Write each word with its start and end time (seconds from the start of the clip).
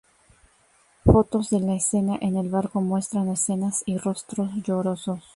Fotos 1.05 1.51
de 1.51 1.59
la 1.59 1.75
escena 1.75 2.17
en 2.21 2.35
el 2.35 2.49
barco 2.49 2.81
muestran 2.81 3.27
escenas 3.29 3.83
y 3.85 3.99
rostros 3.99 4.49
llorosos. 4.65 5.23